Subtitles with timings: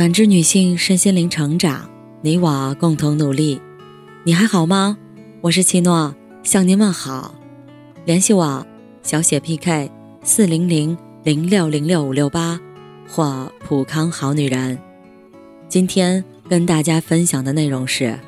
[0.00, 1.86] 感知女性身心灵成长，
[2.22, 3.60] 你我共同努力。
[4.24, 4.96] 你还好吗？
[5.42, 7.34] 我是七诺，向您问好。
[8.06, 8.66] 联系我，
[9.02, 9.90] 小写 PK
[10.22, 12.58] 四零零零六零六五六八
[13.06, 14.78] 或普康好女人。
[15.68, 18.18] 今天跟大家分享的内容是：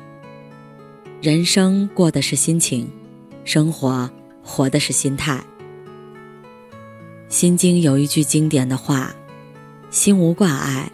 [1.23, 2.87] 人生过的是心情，
[3.45, 4.07] 生活
[4.43, 5.43] 活的是心态。
[7.29, 9.11] 心经有一句经典的话
[9.89, 10.91] ：“心无挂碍。”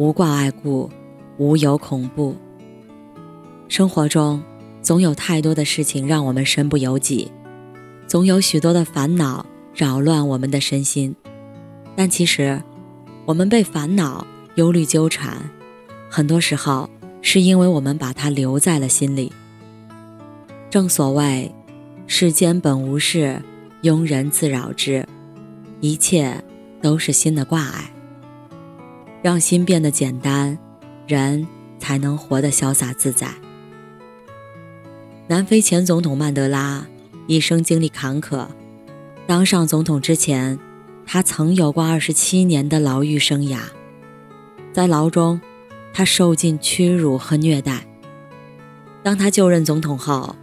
[0.00, 0.88] 无挂碍故，
[1.36, 2.34] 无有恐怖。
[3.68, 4.42] 生活中
[4.80, 7.30] 总有太多的事情让我们身不由己，
[8.06, 11.14] 总有许多的烦恼扰乱我们的身心。
[11.94, 12.62] 但其实，
[13.26, 15.36] 我们被烦恼、忧虑纠缠，
[16.08, 16.88] 很多时候
[17.20, 19.30] 是因为我们把它留在了心里。
[20.70, 21.54] 正所谓，
[22.06, 23.42] 世间本无事，
[23.82, 25.06] 庸人自扰之，
[25.82, 26.42] 一切
[26.80, 27.92] 都是心的挂碍。
[29.22, 30.58] 让心变得简单，
[31.06, 31.46] 人
[31.78, 33.28] 才能活得潇洒自在。
[35.26, 36.86] 南非前总统曼德拉
[37.26, 38.46] 一生经历坎坷，
[39.26, 40.58] 当上总统之前，
[41.06, 43.58] 他曾有过二十七年的牢狱生涯。
[44.72, 45.40] 在牢中，
[45.92, 47.86] 他受尽屈辱和虐待。
[49.02, 50.34] 当他就任总统后，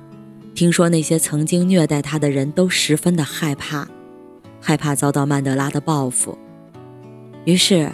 [0.54, 3.88] 听说那些曾经虐待他的人都十分的害怕，
[4.62, 6.38] 害怕遭到曼德拉的报复，
[7.46, 7.92] 于是。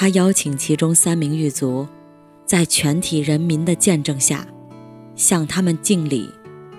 [0.00, 1.84] 他邀请其中三名狱卒，
[2.46, 4.46] 在全体人民的见证下，
[5.16, 6.30] 向他们敬礼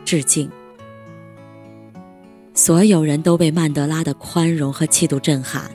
[0.05, 0.49] 致敬。
[2.53, 5.69] 所有人都被曼德拉的宽容和气度震撼。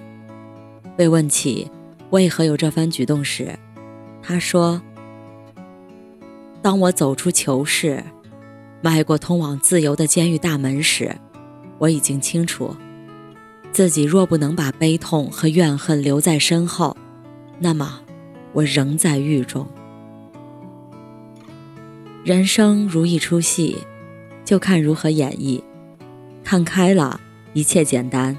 [0.96, 1.70] 被问起
[2.08, 3.54] 为何有这番举动时，
[4.22, 4.80] 他说
[6.62, 8.02] ：“当我走出囚室，
[8.80, 11.14] 迈过通往自由的监狱大门时，
[11.76, 12.74] 我已经清楚，
[13.70, 16.96] 自己若不能把悲痛和怨恨留在身后。”
[17.64, 18.02] 那么，
[18.52, 19.66] 我仍在狱中。
[22.22, 23.78] 人生如一出戏，
[24.44, 25.62] 就看如何演绎。
[26.44, 27.18] 看开了，
[27.54, 28.36] 一切简单；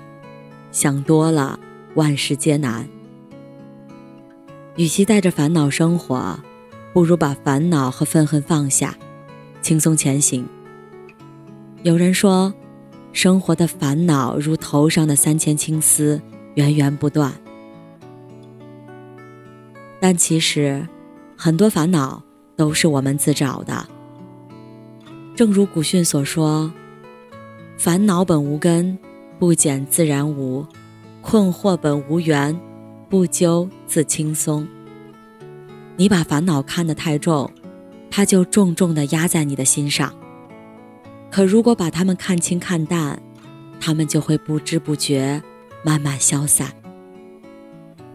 [0.72, 1.60] 想多了，
[1.96, 2.88] 万事皆难。
[4.76, 6.40] 与其带着烦恼生活，
[6.94, 8.96] 不如把烦恼和愤恨放下，
[9.60, 10.48] 轻松前行。
[11.82, 12.54] 有人说，
[13.12, 16.22] 生活的烦恼如头上的三千青丝，
[16.54, 17.34] 源源不断。
[20.08, 20.88] 但其实，
[21.36, 22.22] 很多烦恼
[22.56, 23.88] 都是我们自找的。
[25.36, 26.72] 正如古训所说
[27.76, 29.00] ：“烦恼本无根，
[29.40, 30.64] 不减自然无；
[31.24, 32.56] 困惑本无缘，
[33.10, 34.68] 不究自轻松。”
[35.98, 37.52] 你把烦恼看得太重，
[38.12, 40.10] 它就重重地压在你的心上；
[41.32, 43.20] 可如果把它们看清看淡，
[43.80, 45.42] 它们就会不知不觉
[45.84, 46.72] 慢慢消散。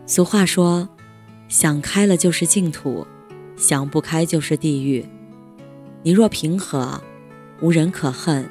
[0.07, 0.89] 俗话说。
[1.51, 3.05] 想开了就是净土，
[3.57, 5.05] 想不开就是地狱。
[6.05, 7.03] 你若平和，
[7.61, 8.45] 无人可恨；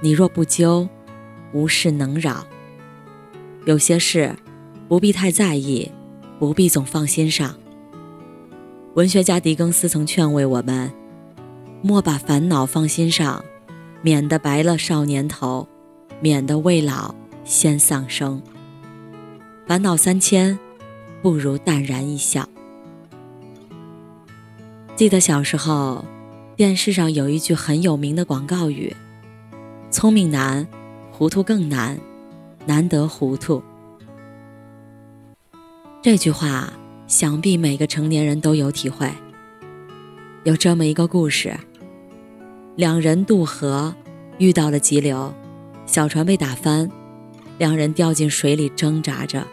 [0.00, 0.88] 你若不纠，
[1.52, 2.44] 无事能扰。
[3.64, 4.34] 有些事
[4.88, 5.88] 不必太在意，
[6.40, 7.54] 不必总放心上。
[8.94, 10.92] 文学家狄更斯曾劝慰我们：
[11.80, 13.42] 莫把烦恼放心上，
[14.02, 15.68] 免得白了少年头，
[16.20, 17.14] 免得未老
[17.44, 18.42] 先丧生。
[19.64, 20.58] 烦恼三千。
[21.22, 22.46] 不如淡然一笑。
[24.96, 26.04] 记得小时候，
[26.56, 28.94] 电视上有一句很有名的广告语
[29.90, 30.66] ：“聪明难，
[31.10, 31.98] 糊涂更难，
[32.66, 33.62] 难得糊涂。”
[36.02, 36.72] 这句话
[37.06, 39.08] 想必每个成年人都有体会。
[40.44, 41.56] 有这么一个故事：
[42.74, 43.94] 两人渡河，
[44.38, 45.32] 遇到了急流，
[45.86, 46.90] 小船被打翻，
[47.58, 49.46] 两人掉进水里挣扎着。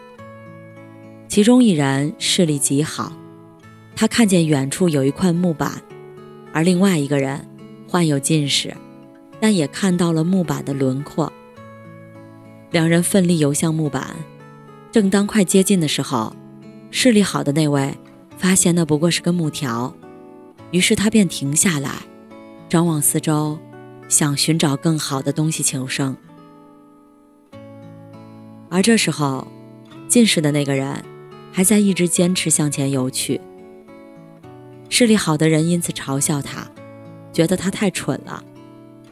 [1.30, 3.12] 其中一人视力极好，
[3.94, 5.80] 他看见远处有一块木板，
[6.52, 7.46] 而另外一个人
[7.86, 8.76] 患有近视，
[9.38, 11.32] 但也看到了木板的轮廓。
[12.72, 14.16] 两人奋力游向木板，
[14.90, 16.34] 正当快接近的时候，
[16.90, 17.96] 视力好的那位
[18.36, 19.94] 发现那不过是根木条，
[20.72, 21.92] 于是他便停下来，
[22.68, 23.56] 张望四周，
[24.08, 26.16] 想寻找更好的东西求生。
[28.68, 29.46] 而这时候，
[30.08, 31.04] 近视的那个人。
[31.52, 33.40] 还在一直坚持向前游去。
[34.88, 36.68] 视力好的人因此嘲笑他，
[37.32, 38.42] 觉得他太蠢了，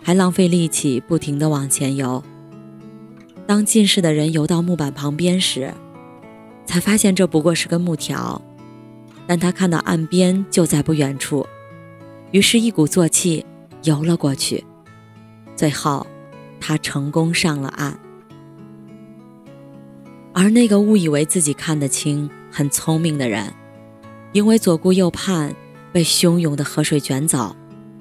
[0.02, 2.22] 还浪费力气不停地往前游。
[3.46, 5.72] 当近视的人游到木板旁边时，
[6.66, 8.42] 才发现这不过是根木条，
[9.26, 11.46] 但他看到岸边就在不远处，
[12.30, 13.46] 于是，一鼓作气
[13.84, 14.64] 游了过去。
[15.56, 16.06] 最后，
[16.60, 17.98] 他成功上了岸。
[20.40, 23.52] 而那个误以为自己看得清、很聪明的人，
[24.32, 25.52] 因为左顾右盼，
[25.90, 27.56] 被汹涌的河水卷走，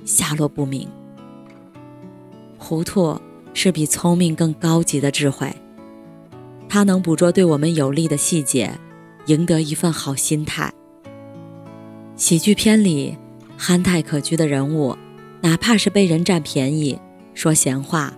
[0.06, 0.88] 下落不明。
[2.60, 3.20] 糊涂
[3.56, 5.52] 是比聪明更高级的智慧，
[6.70, 8.72] 它能捕捉对我们有利的细节，
[9.26, 10.72] 赢得一份好心态。
[12.16, 13.18] 喜剧片里
[13.58, 14.96] 憨态可掬的人物，
[15.42, 17.00] 哪怕是被人占便宜、
[17.34, 18.14] 说闲话，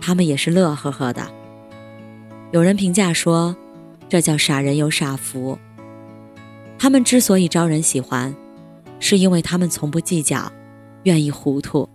[0.00, 1.37] 他们也是乐呵呵的。
[2.50, 3.54] 有人评价说，
[4.08, 5.58] 这叫傻人有傻福。
[6.78, 8.34] 他们之所以招人喜欢，
[8.98, 10.50] 是因为他们从不计较，
[11.02, 11.86] 愿意糊涂。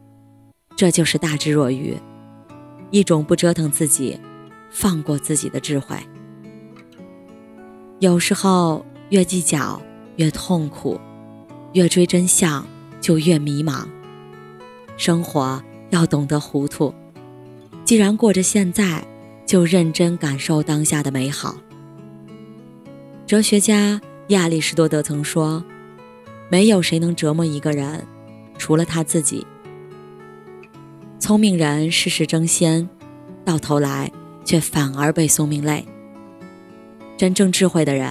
[0.76, 1.98] 这就是大智若愚，
[2.92, 4.20] 一种不折腾自己、
[4.70, 5.96] 放过自己的智慧。
[7.98, 9.82] 有时候越计较
[10.18, 11.00] 越痛苦，
[11.74, 12.64] 越追真相
[13.02, 13.88] 就越迷茫。
[14.98, 16.94] 生活要懂得糊涂，
[17.84, 19.04] 既然过着现在，
[19.54, 21.56] 就认真感受当下的美好。
[23.28, 24.02] 哲学家。
[24.30, 25.64] 亚里士多德曾说
[26.50, 28.04] ：“没有谁能折磨一个人，
[28.58, 29.46] 除了他自己。
[31.20, 32.90] 聪明人事事争先，
[33.46, 34.12] 到头来
[34.44, 35.86] 却反而被聪明累。
[37.16, 38.10] 真正智慧的人，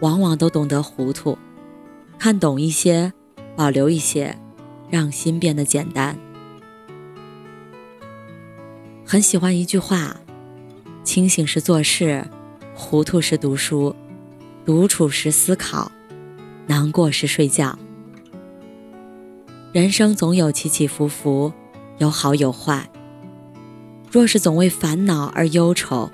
[0.00, 1.38] 往往都懂得糊涂，
[2.18, 3.10] 看懂一些，
[3.56, 4.36] 保留一些，
[4.90, 6.18] 让心变得简单。
[9.06, 10.20] 很喜欢一句话：
[11.08, 12.22] 清醒时做事，
[12.74, 13.96] 糊涂时读书。”
[14.66, 15.90] 独处时思考，
[16.66, 17.78] 难过时睡觉。
[19.72, 21.50] 人生总有起起伏伏，
[21.96, 22.86] 有好有坏。
[24.10, 26.10] 若是总为烦恼而忧愁，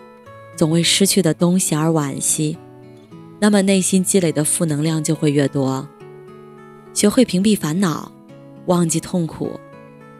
[0.55, 2.57] 总为失去的东西而惋惜，
[3.41, 5.89] 那么内心积累的负能量就会越多。
[6.93, 8.13] 学会屏蔽烦恼，
[8.67, 9.59] 忘记痛苦，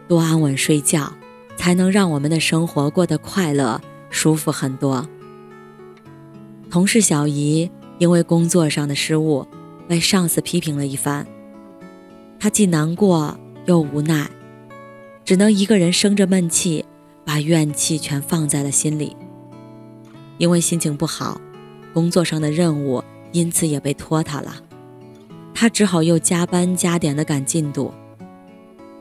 [0.09, 1.13] 多安稳睡觉，
[1.55, 3.79] 才能让我们的生活过得快乐、
[4.09, 5.07] 舒服很多。
[6.69, 7.69] 同事小姨。
[7.97, 9.47] 因为工作上的失误，
[9.87, 11.25] 被上司批评了一番。
[12.37, 14.29] 她既难过又无奈，
[15.23, 16.83] 只能一个人生着闷气，
[17.23, 19.15] 把怨气全放在了心里。
[20.37, 21.39] 因为心情不好，
[21.93, 23.01] 工作上的任务
[23.31, 24.53] 因此也被拖沓了。
[25.53, 27.93] 他只好又加班加点的赶进度。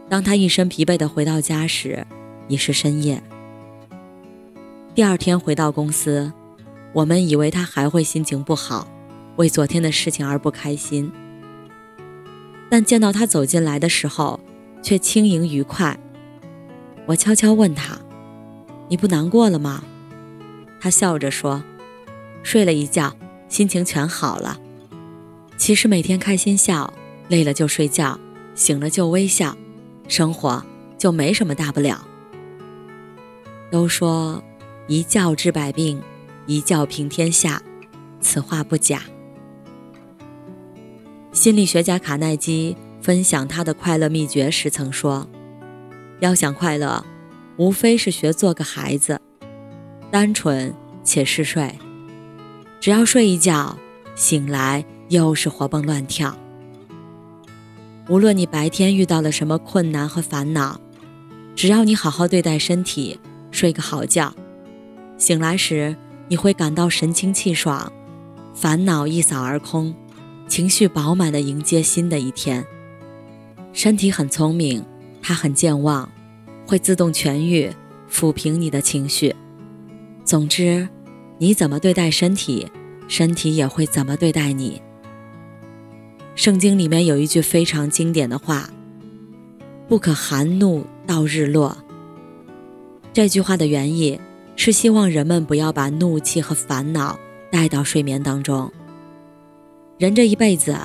[0.08, 2.06] 当他一身疲惫的回到家时，
[2.46, 3.20] 已是深夜。
[4.94, 6.32] 第二天回到公司。
[6.92, 8.86] 我们以为他还会心情不好，
[9.34, 11.10] 为昨天的事情而不开心。
[12.70, 14.38] 但见到他走进来的时候，
[14.80, 15.98] 却轻盈愉快。
[17.06, 17.98] 我悄悄问他
[18.88, 19.82] ：“你不难过了吗？”
[20.80, 21.64] 他笑着说
[22.44, 23.12] ：“睡了一觉，
[23.48, 24.60] 心情全好了。”
[25.58, 26.94] 其实每天开心笑，
[27.26, 28.16] 累了就睡觉，
[28.54, 29.56] 醒了就微笑，
[30.06, 30.64] 生活
[30.96, 32.06] 就没什么大不了。
[33.72, 34.40] 都说
[34.86, 36.02] 一觉治百病。
[36.46, 37.62] 一觉平天下，
[38.20, 39.00] 此话不假。
[41.32, 45.26] 心理学家卡耐基分享他的快乐秘诀时曾说
[46.20, 47.02] ：“要想快乐，
[47.56, 49.18] 无非是学做个孩子，
[50.10, 51.78] 单纯且嗜睡。
[52.78, 53.78] 只要睡一觉，
[54.14, 56.36] 醒来又是活蹦乱跳。
[58.10, 60.78] 无论你白天遇到了什么困难和烦恼，
[61.56, 63.18] 只要你好好对待身体，
[63.50, 64.34] 睡个好觉，
[65.24, 67.92] 醒来时。”你会感到神清气爽，
[68.54, 69.94] 烦恼一扫而空，
[70.48, 72.64] 情绪饱满地迎接新的一天。
[73.74, 74.82] 身体很聪明，
[75.20, 76.10] 它很健忘，
[76.66, 77.70] 会自动痊愈，
[78.10, 79.36] 抚平你的情绪。
[80.24, 80.88] 总之，
[81.36, 82.66] 你怎么对待身体，
[83.06, 84.80] 身体也会怎么对待你。
[86.34, 88.70] 圣经里面有一句非常经典的话
[89.86, 91.76] ：“不可含怒到日落。”
[93.12, 94.18] 这句话的原意。
[94.56, 97.18] 是希望人们不要把怒气和烦恼
[97.50, 98.70] 带到睡眠当中。
[99.98, 100.76] 人这一辈子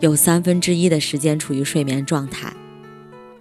[0.00, 2.52] 有三分之一的时间处于睡眠状态，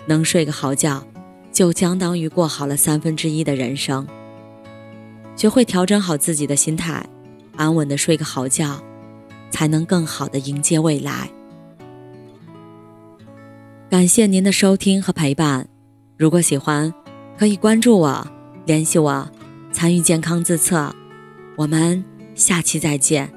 [0.06, 1.06] 能睡个好觉，
[1.52, 4.06] 就相当于过好了三分之一的人生。
[5.36, 7.06] 学会调整好自己的心态，
[7.56, 8.82] 安稳的睡个好觉，
[9.52, 11.30] 才能更好的迎接未来。
[13.90, 15.68] 感谢您的收听和陪伴，
[16.18, 16.94] 如果喜欢，
[17.38, 18.28] 可以关注我，
[18.66, 19.30] 联系我。
[19.72, 20.94] 参与健康自测，
[21.56, 23.37] 我们下期再见。